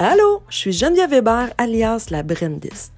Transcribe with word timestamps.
Allô, 0.00 0.42
je 0.48 0.56
suis 0.56 0.72
Geneviève 0.72 1.10
Weber, 1.10 1.48
alias 1.58 2.06
la 2.10 2.22
Brandiste. 2.22 2.92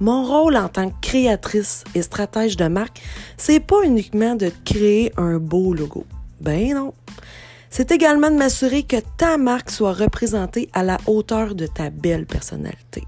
Mon 0.00 0.22
rôle 0.22 0.58
en 0.58 0.68
tant 0.68 0.90
que 0.90 1.00
créatrice 1.00 1.82
et 1.94 2.02
stratège 2.02 2.58
de 2.58 2.68
marque, 2.68 3.00
c'est 3.38 3.58
pas 3.58 3.82
uniquement 3.84 4.34
de 4.34 4.52
créer 4.62 5.14
un 5.16 5.38
beau 5.38 5.72
logo. 5.72 6.04
Ben 6.42 6.74
non. 6.74 6.92
C'est 7.70 7.90
également 7.90 8.30
de 8.30 8.36
m'assurer 8.36 8.82
que 8.82 8.98
ta 9.16 9.38
marque 9.38 9.70
soit 9.70 9.94
représentée 9.94 10.68
à 10.74 10.82
la 10.82 10.98
hauteur 11.06 11.54
de 11.54 11.66
ta 11.66 11.88
belle 11.88 12.26
personnalité. 12.26 13.02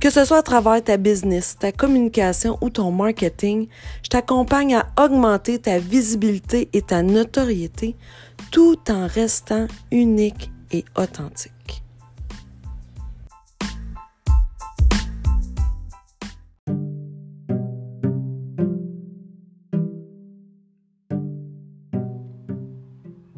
Que 0.00 0.10
ce 0.10 0.24
soit 0.24 0.38
à 0.38 0.42
travers 0.42 0.82
ta 0.82 0.96
business, 0.96 1.56
ta 1.56 1.70
communication 1.70 2.58
ou 2.60 2.68
ton 2.68 2.90
marketing, 2.90 3.68
je 4.02 4.08
t'accompagne 4.08 4.74
à 4.74 4.88
augmenter 5.00 5.60
ta 5.60 5.78
visibilité 5.78 6.68
et 6.72 6.82
ta 6.82 7.04
notoriété 7.04 7.94
tout 8.50 8.78
en 8.90 9.06
restant 9.06 9.68
unique 9.92 10.50
et 10.72 10.84
authentique. 10.96 11.84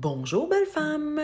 Bonjour 0.03 0.49
belle 0.49 0.65
femme! 0.65 1.21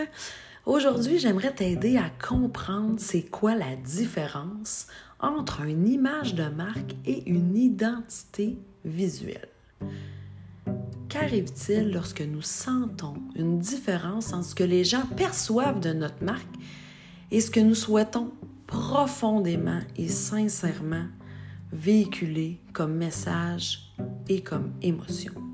Aujourd'hui, 0.67 1.17
j'aimerais 1.17 1.51
t'aider 1.51 1.97
à 1.97 2.11
comprendre 2.23 2.97
c'est 2.99 3.23
quoi 3.23 3.55
la 3.55 3.75
différence 3.75 4.85
entre 5.19 5.61
une 5.61 5.87
image 5.87 6.35
de 6.35 6.43
marque 6.43 6.93
et 7.03 7.27
une 7.27 7.57
identité 7.57 8.59
visuelle. 8.85 9.49
Qu'arrive-t-il 11.09 11.91
lorsque 11.91 12.21
nous 12.21 12.43
sentons 12.43 13.15
une 13.35 13.57
différence 13.57 14.31
entre 14.31 14.45
ce 14.45 14.53
que 14.53 14.63
les 14.63 14.83
gens 14.83 15.07
perçoivent 15.17 15.79
de 15.79 15.93
notre 15.93 16.23
marque 16.23 16.55
et 17.31 17.41
ce 17.41 17.49
que 17.49 17.59
nous 17.59 17.73
souhaitons 17.73 18.31
profondément 18.67 19.81
et 19.95 20.07
sincèrement 20.07 21.07
véhiculer 21.71 22.61
comme 22.73 22.93
message 22.93 23.91
et 24.29 24.43
comme 24.43 24.71
émotion? 24.83 25.46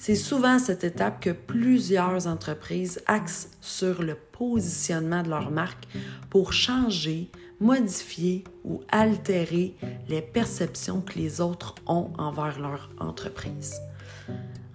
C'est 0.00 0.14
souvent 0.14 0.60
cette 0.60 0.84
étape 0.84 1.20
que 1.20 1.30
plusieurs 1.30 2.28
entreprises 2.28 3.02
axent 3.06 3.50
sur 3.60 4.00
le 4.00 4.14
positionnement 4.14 5.24
de 5.24 5.28
leur 5.28 5.50
marque 5.50 5.88
pour 6.30 6.52
changer, 6.52 7.32
modifier 7.58 8.44
ou 8.64 8.80
altérer 8.92 9.74
les 10.08 10.22
perceptions 10.22 11.00
que 11.00 11.18
les 11.18 11.40
autres 11.40 11.74
ont 11.88 12.12
envers 12.16 12.60
leur 12.60 12.90
entreprise. 13.00 13.74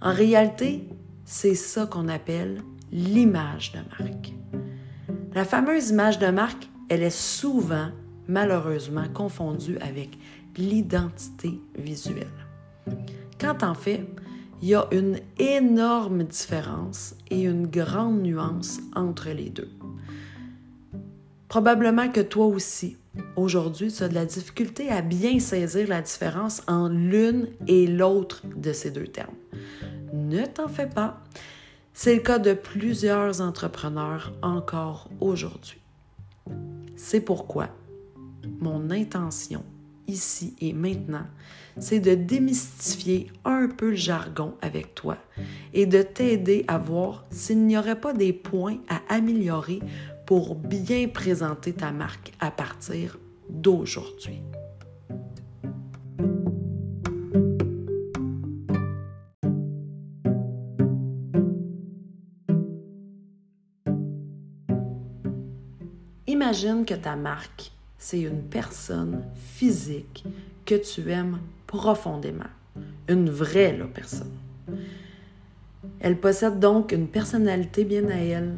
En 0.02 0.12
réalité, 0.12 0.86
c'est 1.24 1.54
ça 1.54 1.86
qu'on 1.86 2.08
appelle 2.08 2.60
l'image 2.92 3.72
de 3.72 3.78
marque. 3.78 4.34
La 5.32 5.46
fameuse 5.46 5.88
image 5.88 6.18
de 6.18 6.28
marque, 6.28 6.68
elle 6.90 7.02
est 7.02 7.08
souvent, 7.08 7.88
malheureusement, 8.28 9.08
confondue 9.14 9.78
avec 9.78 10.18
l'identité 10.58 11.58
visuelle. 11.78 12.28
Quand 13.40 13.62
en 13.62 13.74
fait, 13.74 14.06
il 14.62 14.68
y 14.68 14.74
a 14.74 14.86
une 14.92 15.18
énorme 15.38 16.24
différence 16.24 17.14
et 17.30 17.42
une 17.42 17.66
grande 17.66 18.22
nuance 18.22 18.80
entre 18.94 19.30
les 19.30 19.50
deux. 19.50 19.70
Probablement 21.48 22.08
que 22.10 22.20
toi 22.20 22.46
aussi, 22.46 22.96
aujourd'hui, 23.36 23.92
tu 23.92 24.02
as 24.02 24.08
de 24.08 24.14
la 24.14 24.26
difficulté 24.26 24.88
à 24.88 25.02
bien 25.02 25.38
saisir 25.38 25.88
la 25.88 26.02
différence 26.02 26.62
en 26.66 26.88
l'une 26.88 27.48
et 27.66 27.86
l'autre 27.86 28.42
de 28.56 28.72
ces 28.72 28.90
deux 28.90 29.06
termes. 29.06 29.36
Ne 30.12 30.46
t'en 30.46 30.68
fais 30.68 30.88
pas. 30.88 31.20
C'est 31.92 32.14
le 32.14 32.22
cas 32.22 32.38
de 32.38 32.54
plusieurs 32.54 33.40
entrepreneurs 33.40 34.32
encore 34.42 35.08
aujourd'hui. 35.20 35.78
C'est 36.96 37.20
pourquoi 37.20 37.68
mon 38.60 38.90
intention 38.90 39.62
ici 40.08 40.54
et 40.60 40.72
maintenant, 40.72 41.26
c'est 41.78 42.00
de 42.00 42.14
démystifier 42.14 43.30
un 43.44 43.68
peu 43.68 43.90
le 43.90 43.96
jargon 43.96 44.54
avec 44.62 44.94
toi 44.94 45.16
et 45.72 45.86
de 45.86 46.02
t'aider 46.02 46.64
à 46.68 46.78
voir 46.78 47.24
s'il 47.30 47.66
n'y 47.66 47.76
aurait 47.76 48.00
pas 48.00 48.12
des 48.12 48.32
points 48.32 48.78
à 48.88 49.00
améliorer 49.12 49.80
pour 50.26 50.54
bien 50.54 51.08
présenter 51.08 51.72
ta 51.72 51.92
marque 51.92 52.32
à 52.40 52.50
partir 52.50 53.18
d'aujourd'hui. 53.48 54.40
Imagine 66.26 66.84
que 66.84 66.94
ta 66.94 67.16
marque 67.16 67.70
c'est 68.04 68.20
une 68.20 68.42
personne 68.42 69.22
physique 69.34 70.24
que 70.66 70.74
tu 70.74 71.10
aimes 71.10 71.38
profondément. 71.66 72.52
Une 73.08 73.30
vraie 73.30 73.80
personne. 73.94 74.36
Elle 76.00 76.18
possède 76.18 76.60
donc 76.60 76.92
une 76.92 77.08
personnalité 77.08 77.82
bien 77.84 78.06
à 78.10 78.16
elle, 78.16 78.56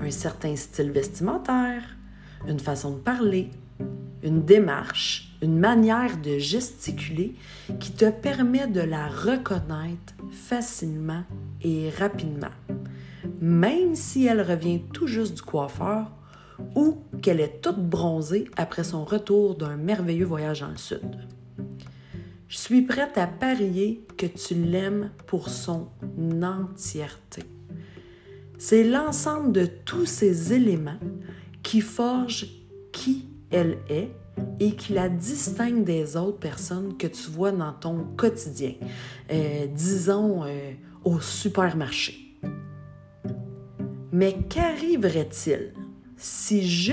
un 0.00 0.10
certain 0.10 0.56
style 0.56 0.90
vestimentaire, 0.90 1.96
une 2.48 2.58
façon 2.58 2.94
de 2.94 2.98
parler, 2.98 3.50
une 4.24 4.44
démarche, 4.44 5.36
une 5.42 5.60
manière 5.60 6.16
de 6.16 6.38
gesticuler 6.38 7.36
qui 7.78 7.92
te 7.92 8.10
permet 8.10 8.66
de 8.66 8.80
la 8.80 9.06
reconnaître 9.06 10.14
facilement 10.32 11.22
et 11.62 11.88
rapidement, 11.90 12.56
même 13.40 13.94
si 13.94 14.26
elle 14.26 14.42
revient 14.42 14.80
tout 14.92 15.06
juste 15.06 15.36
du 15.36 15.42
coiffeur 15.42 16.10
ou 16.74 16.98
qu'elle 17.20 17.40
est 17.40 17.60
toute 17.60 17.78
bronzée 17.78 18.46
après 18.56 18.84
son 18.84 19.04
retour 19.04 19.56
d'un 19.56 19.76
merveilleux 19.76 20.26
voyage 20.26 20.60
dans 20.60 20.68
le 20.68 20.76
sud. 20.76 21.00
Je 22.48 22.58
suis 22.58 22.82
prête 22.82 23.16
à 23.16 23.26
parier 23.26 24.04
que 24.18 24.26
tu 24.26 24.54
l'aimes 24.54 25.10
pour 25.26 25.48
son 25.48 25.88
entièreté. 26.42 27.44
C'est 28.58 28.84
l'ensemble 28.84 29.52
de 29.52 29.66
tous 29.66 30.06
ces 30.06 30.52
éléments 30.52 31.00
qui 31.62 31.80
forgent 31.80 32.46
qui 32.92 33.26
elle 33.50 33.78
est 33.88 34.10
et 34.60 34.72
qui 34.76 34.92
la 34.92 35.08
distingue 35.08 35.84
des 35.84 36.16
autres 36.16 36.38
personnes 36.38 36.96
que 36.96 37.06
tu 37.06 37.30
vois 37.30 37.52
dans 37.52 37.72
ton 37.72 38.04
quotidien, 38.16 38.74
euh, 39.30 39.66
disons 39.66 40.44
euh, 40.44 40.72
au 41.04 41.20
supermarché. 41.20 42.36
Mais 44.12 44.36
qu'arriverait-il 44.48 45.72
si 46.22 46.68
je, 46.68 46.92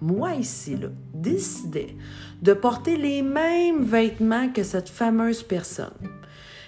moi 0.00 0.34
ici, 0.34 0.76
là, 0.76 0.88
décidais 1.12 1.96
de 2.40 2.52
porter 2.52 2.96
les 2.96 3.22
mêmes 3.22 3.82
vêtements 3.82 4.48
que 4.50 4.62
cette 4.62 4.88
fameuse 4.88 5.42
personne, 5.42 5.92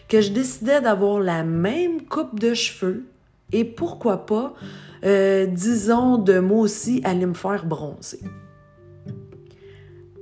que 0.09 0.21
je 0.21 0.31
décidais 0.31 0.81
d'avoir 0.81 1.21
la 1.21 1.45
même 1.45 2.03
coupe 2.03 2.39
de 2.39 2.55
cheveux 2.55 3.05
et 3.53 3.65
pourquoi 3.65 4.27
pas, 4.27 4.55
euh, 5.05 5.47
disons, 5.47 6.19
de 6.19 6.39
moi 6.41 6.61
aussi 6.61 7.01
aller 7.05 7.27
me 7.27 7.35
faire 7.35 7.65
bronzer. 7.65 8.21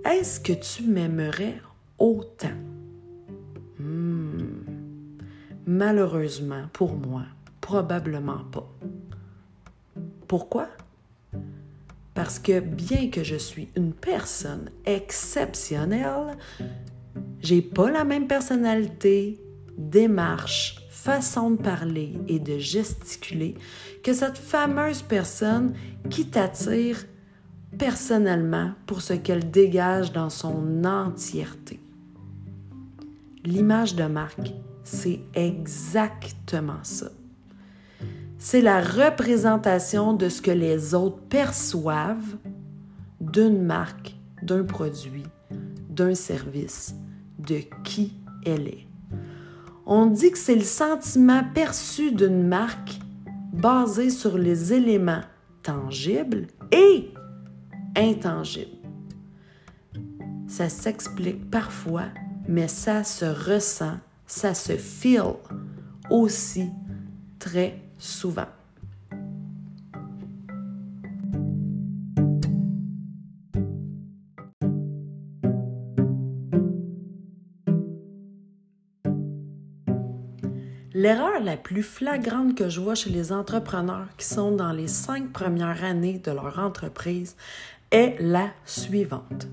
Est-ce 0.04 0.40
que 0.40 0.52
tu 0.52 0.84
m'aimerais 0.84 1.60
autant? 1.98 2.48
Hmm. 3.78 4.38
Malheureusement, 5.66 6.64
pour 6.72 6.94
moi, 6.94 7.22
probablement 7.60 8.44
pas. 8.50 8.70
Pourquoi? 10.26 10.68
Parce 12.22 12.38
que 12.38 12.60
bien 12.60 13.08
que 13.08 13.24
je 13.24 13.36
suis 13.36 13.70
une 13.76 13.94
personne 13.94 14.68
exceptionnelle, 14.84 16.36
j'ai 17.40 17.62
pas 17.62 17.90
la 17.90 18.04
même 18.04 18.26
personnalité, 18.26 19.40
démarche, 19.78 20.86
façon 20.90 21.52
de 21.52 21.56
parler 21.56 22.18
et 22.28 22.38
de 22.38 22.58
gesticuler 22.58 23.54
que 24.02 24.12
cette 24.12 24.36
fameuse 24.36 25.00
personne 25.00 25.72
qui 26.10 26.26
t'attire 26.26 27.06
personnellement 27.78 28.72
pour 28.84 29.00
ce 29.00 29.14
qu'elle 29.14 29.50
dégage 29.50 30.12
dans 30.12 30.28
son 30.28 30.84
entièreté. 30.84 31.80
L'image 33.44 33.94
de 33.94 34.04
marque, 34.04 34.52
c'est 34.84 35.20
exactement 35.32 36.80
ça 36.82 37.10
c'est 38.42 38.62
la 38.62 38.80
représentation 38.80 40.14
de 40.14 40.30
ce 40.30 40.40
que 40.40 40.50
les 40.50 40.94
autres 40.94 41.20
perçoivent 41.28 42.38
d'une 43.20 43.62
marque, 43.62 44.16
d'un 44.42 44.64
produit, 44.64 45.26
d'un 45.90 46.14
service, 46.14 46.94
de 47.38 47.60
qui 47.84 48.14
elle 48.46 48.68
est. 48.68 48.86
On 49.84 50.06
dit 50.06 50.30
que 50.30 50.38
c'est 50.38 50.56
le 50.56 50.62
sentiment 50.62 51.42
perçu 51.52 52.12
d'une 52.12 52.48
marque 52.48 52.98
basé 53.52 54.08
sur 54.08 54.38
les 54.38 54.72
éléments 54.72 55.22
tangibles 55.62 56.46
et 56.72 57.12
intangibles. 57.94 58.88
Ça 60.48 60.70
s'explique 60.70 61.50
parfois, 61.50 62.06
mais 62.48 62.68
ça 62.68 63.04
se 63.04 63.26
ressent, 63.26 63.98
ça 64.26 64.54
se 64.54 64.78
feel 64.78 65.34
aussi 66.08 66.70
très 67.38 67.89
souvent. 68.00 68.48
L'erreur 80.92 81.40
la 81.42 81.56
plus 81.56 81.82
flagrante 81.82 82.56
que 82.56 82.68
je 82.68 82.80
vois 82.80 82.94
chez 82.94 83.10
les 83.10 83.32
entrepreneurs 83.32 84.08
qui 84.18 84.26
sont 84.26 84.50
dans 84.50 84.72
les 84.72 84.88
cinq 84.88 85.32
premières 85.32 85.84
années 85.84 86.18
de 86.18 86.32
leur 86.32 86.58
entreprise 86.58 87.36
est 87.90 88.16
la 88.20 88.50
suivante. 88.64 89.46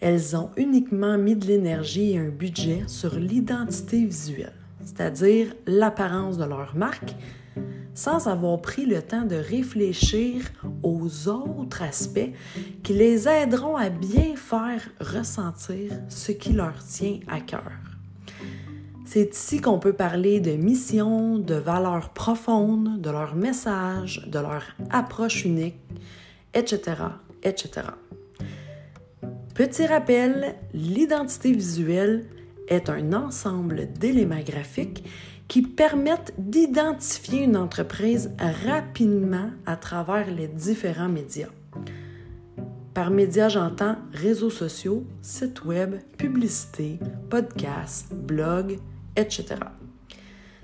Elles 0.00 0.36
ont 0.36 0.50
uniquement 0.56 1.16
mis 1.16 1.36
de 1.36 1.46
l'énergie 1.46 2.12
et 2.12 2.18
un 2.18 2.28
budget 2.28 2.82
sur 2.86 3.14
l'identité 3.14 4.04
visuelle 4.04 4.65
c'est-à-dire 4.86 5.54
l'apparence 5.66 6.38
de 6.38 6.44
leur 6.44 6.76
marque, 6.76 7.14
sans 7.92 8.28
avoir 8.28 8.60
pris 8.60 8.86
le 8.86 9.02
temps 9.02 9.24
de 9.24 9.36
réfléchir 9.36 10.42
aux 10.82 11.28
autres 11.28 11.82
aspects 11.82 12.30
qui 12.82 12.92
les 12.92 13.28
aideront 13.28 13.76
à 13.76 13.90
bien 13.90 14.36
faire 14.36 14.82
ressentir 15.00 15.92
ce 16.08 16.30
qui 16.32 16.52
leur 16.52 16.84
tient 16.84 17.18
à 17.26 17.40
cœur. 17.40 17.72
C'est 19.06 19.34
ici 19.34 19.60
qu'on 19.60 19.78
peut 19.78 19.92
parler 19.92 20.40
de 20.40 20.52
mission, 20.52 21.38
de 21.38 21.54
valeurs 21.54 22.10
profondes, 22.10 23.00
de 23.00 23.10
leur 23.10 23.34
message, 23.34 24.26
de 24.26 24.38
leur 24.38 24.62
approche 24.90 25.44
unique, 25.44 25.80
etc., 26.54 26.96
etc. 27.42 27.86
Petit 29.54 29.86
rappel, 29.86 30.54
l'identité 30.74 31.52
visuelle 31.52 32.26
est 32.68 32.88
un 32.90 33.12
ensemble 33.12 33.92
d'éléments 33.92 34.42
graphiques 34.44 35.04
qui 35.48 35.62
permettent 35.62 36.34
d'identifier 36.38 37.44
une 37.44 37.56
entreprise 37.56 38.32
rapidement 38.66 39.50
à 39.64 39.76
travers 39.76 40.30
les 40.30 40.48
différents 40.48 41.08
médias. 41.08 41.50
Par 42.94 43.10
médias, 43.10 43.48
j'entends 43.48 43.96
réseaux 44.12 44.50
sociaux, 44.50 45.04
sites 45.22 45.64
web, 45.64 45.96
publicités, 46.16 46.98
podcasts, 47.28 48.12
blogs, 48.14 48.78
etc. 49.16 49.56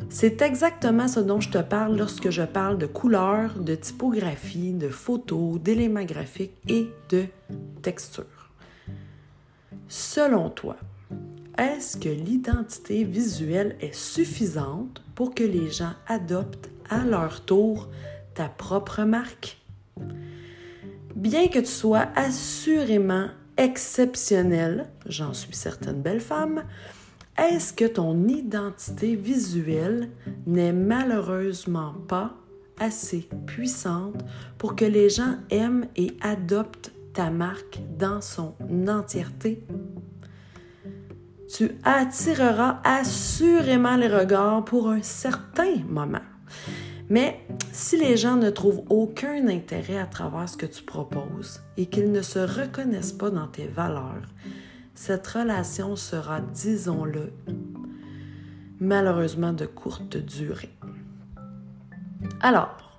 C'est 0.08 0.42
exactement 0.42 1.08
ce 1.08 1.20
dont 1.20 1.40
je 1.40 1.50
te 1.50 1.58
parle 1.58 1.96
lorsque 1.96 2.30
je 2.30 2.42
parle 2.42 2.78
de 2.78 2.86
couleurs, 2.86 3.58
de 3.58 3.74
typographie, 3.74 4.72
de 4.72 4.88
photos, 4.88 5.60
d'éléments 5.60 6.04
graphiques 6.04 6.56
et 6.68 6.88
de 7.10 7.26
textures. 7.82 8.50
Selon 9.88 10.50
toi, 10.50 10.76
est-ce 11.58 11.96
que 11.96 12.08
l'identité 12.08 13.04
visuelle 13.04 13.76
est 13.80 13.94
suffisante 13.94 15.02
pour 15.14 15.34
que 15.34 15.42
les 15.42 15.70
gens 15.70 15.92
adoptent 16.06 16.70
à 16.88 17.04
leur 17.04 17.44
tour 17.44 17.88
ta 18.34 18.48
propre 18.48 19.02
marque? 19.02 19.58
Bien 21.14 21.48
que 21.48 21.58
tu 21.58 21.66
sois 21.66 22.08
assurément 22.16 23.28
exceptionnel, 23.56 24.88
j'en 25.06 25.34
suis 25.34 25.54
certaine 25.54 26.00
belle 26.00 26.20
femme, 26.20 26.64
est-ce 27.38 27.72
que 27.72 27.84
ton 27.84 28.28
identité 28.28 29.14
visuelle 29.14 30.10
n'est 30.46 30.72
malheureusement 30.72 31.94
pas 32.08 32.34
assez 32.78 33.28
puissante 33.46 34.22
pour 34.58 34.74
que 34.74 34.84
les 34.84 35.10
gens 35.10 35.36
aiment 35.50 35.86
et 35.96 36.16
adoptent 36.22 36.92
ta 37.12 37.30
marque 37.30 37.80
dans 37.98 38.20
son 38.20 38.54
entièreté? 38.88 39.64
Tu 41.54 41.72
attireras 41.84 42.80
assurément 42.82 43.96
les 43.96 44.08
regards 44.08 44.64
pour 44.64 44.88
un 44.88 45.02
certain 45.02 45.76
moment. 45.86 46.22
Mais 47.10 47.40
si 47.72 47.98
les 47.98 48.16
gens 48.16 48.36
ne 48.36 48.48
trouvent 48.48 48.84
aucun 48.88 49.46
intérêt 49.48 49.98
à 49.98 50.06
travers 50.06 50.48
ce 50.48 50.56
que 50.56 50.64
tu 50.64 50.82
proposes 50.82 51.60
et 51.76 51.86
qu'ils 51.86 52.10
ne 52.10 52.22
se 52.22 52.38
reconnaissent 52.38 53.12
pas 53.12 53.28
dans 53.28 53.48
tes 53.48 53.66
valeurs, 53.66 54.28
cette 54.94 55.26
relation 55.26 55.94
sera, 55.94 56.40
disons-le, 56.40 57.34
malheureusement 58.80 59.52
de 59.52 59.66
courte 59.66 60.16
durée. 60.16 60.72
Alors, 62.40 62.91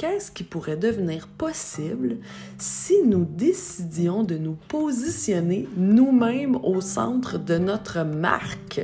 qu'est-ce 0.00 0.30
qui 0.30 0.44
pourrait 0.44 0.78
devenir 0.78 1.28
possible 1.28 2.16
si 2.56 3.02
nous 3.04 3.26
décidions 3.26 4.24
de 4.24 4.38
nous 4.38 4.56
positionner 4.66 5.68
nous-mêmes 5.76 6.56
au 6.56 6.80
centre 6.80 7.38
de 7.38 7.58
notre 7.58 8.02
marque? 8.02 8.80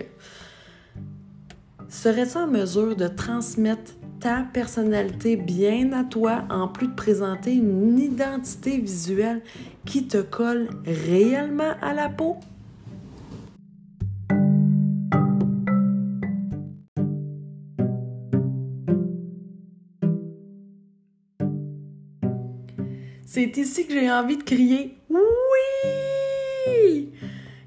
Serais-tu 1.88 2.36
en 2.36 2.46
mesure 2.46 2.96
de 2.96 3.08
transmettre 3.08 3.92
ta 4.20 4.42
personnalité 4.52 5.36
bien 5.36 5.90
à 5.94 6.04
toi 6.04 6.44
en 6.50 6.68
plus 6.68 6.88
de 6.88 6.94
présenter 6.94 7.54
une 7.54 7.98
identité 7.98 8.76
visuelle 8.76 9.40
qui 9.86 10.06
te 10.08 10.18
colle 10.18 10.68
réellement 10.84 11.76
à 11.80 11.94
la 11.94 12.10
peau? 12.10 12.36
C'est 23.28 23.56
ici 23.56 23.88
que 23.88 23.92
j'ai 23.92 24.08
envie 24.08 24.36
de 24.36 24.44
crier 24.44 24.96
Oui! 25.10 27.10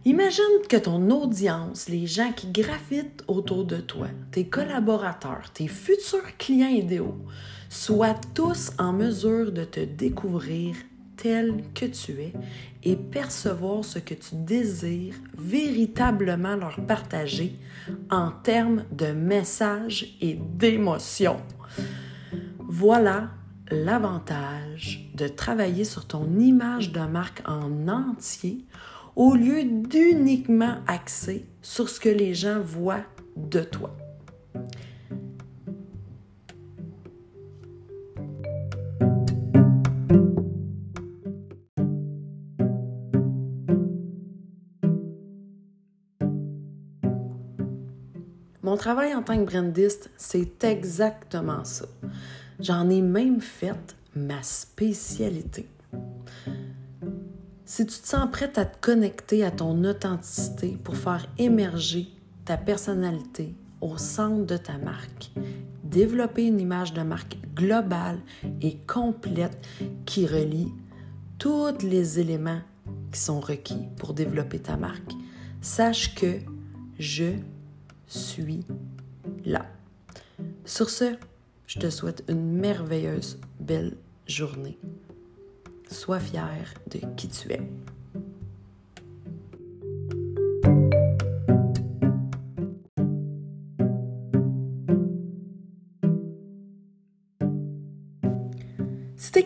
Imagine 0.05 0.65
que 0.69 0.77
ton 0.77 1.11
audience, 1.11 1.89
les 1.89 2.07
gens 2.07 2.31
qui 2.31 2.47
gravitent 2.47 3.25
autour 3.27 3.65
de 3.65 3.75
toi, 3.75 4.07
tes 4.31 4.47
collaborateurs, 4.47 5.51
tes 5.53 5.67
futurs 5.67 6.37
clients 6.37 6.69
idéaux, 6.69 7.17
soient 7.67 8.15
tous 8.33 8.71
en 8.79 8.93
mesure 8.93 9.51
de 9.51 9.65
te 9.65 9.81
découvrir 9.81 10.77
tel 11.17 11.61
que 11.75 11.87
tu 11.87 12.13
es 12.13 12.31
et 12.85 12.95
percevoir 12.95 13.83
ce 13.83 13.99
que 13.99 14.13
tu 14.13 14.35
désires 14.35 15.15
véritablement 15.37 16.55
leur 16.55 16.79
partager 16.87 17.53
en 18.09 18.31
termes 18.31 18.85
de 18.93 19.07
messages 19.07 20.15
et 20.21 20.39
d'émotions. 20.57 21.41
Voilà 22.59 23.31
l'avantage 23.71 25.09
de 25.15 25.27
travailler 25.27 25.83
sur 25.83 26.05
ton 26.05 26.39
image 26.39 26.91
de 26.91 27.01
marque 27.01 27.41
en 27.45 27.87
entier 27.87 28.65
au 29.15 29.35
lieu 29.35 29.63
d'uniquement 29.63 30.77
axer 30.87 31.45
sur 31.61 31.89
ce 31.89 31.99
que 31.99 32.09
les 32.09 32.33
gens 32.33 32.61
voient 32.61 33.05
de 33.35 33.61
toi. 33.61 33.95
Mon 48.61 48.77
travail 48.77 49.15
en 49.15 49.23
tant 49.23 49.35
que 49.35 49.49
brandiste, 49.49 50.11
c'est 50.15 50.63
exactement 50.63 51.63
ça. 51.63 51.87
J'en 52.59 52.89
ai 52.89 53.01
même 53.01 53.39
fait 53.39 53.95
ma 54.15 54.43
spécialité. 54.43 55.67
Si 57.65 57.85
tu 57.85 57.99
te 57.99 58.07
sens 58.07 58.29
prête 58.31 58.57
à 58.57 58.65
te 58.65 58.77
connecter 58.81 59.45
à 59.45 59.51
ton 59.51 59.83
authenticité 59.83 60.77
pour 60.83 60.97
faire 60.97 61.25
émerger 61.37 62.09
ta 62.45 62.57
personnalité 62.57 63.53
au 63.79 63.97
centre 63.97 64.45
de 64.45 64.57
ta 64.57 64.77
marque, 64.77 65.31
développer 65.83 66.47
une 66.47 66.59
image 66.59 66.93
de 66.93 67.01
marque 67.01 67.37
globale 67.55 68.19
et 68.61 68.77
complète 68.87 69.65
qui 70.05 70.27
relie 70.27 70.73
tous 71.37 71.77
les 71.81 72.19
éléments 72.19 72.61
qui 73.11 73.19
sont 73.19 73.39
requis 73.39 73.87
pour 73.97 74.13
développer 74.13 74.59
ta 74.59 74.75
marque, 74.75 75.13
sache 75.61 76.13
que 76.15 76.39
je 76.97 77.33
suis 78.07 78.65
là. 79.45 79.65
Sur 80.65 80.89
ce, 80.89 81.15
je 81.69 81.77
te 81.77 81.89
souhaite 81.91 82.23
une 82.27 82.57
merveilleuse, 82.57 83.39
belle 83.59 83.95
journée. 84.25 84.79
Sois 85.91 86.19
fier 86.19 86.73
de 86.89 86.99
qui 87.15 87.27
tu 87.27 87.51
es. 87.51 87.61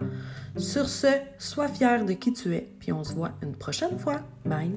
Sur 0.57 0.89
ce, 0.89 1.07
sois 1.39 1.69
fier 1.69 2.05
de 2.05 2.15
qui 2.15 2.33
tu 2.33 2.57
es, 2.57 2.69
puis 2.81 2.93
on 2.93 3.05
se 3.05 3.15
voit 3.15 3.31
une 3.41 3.55
prochaine 3.55 3.97
fois. 3.97 4.17
Bye! 4.45 4.77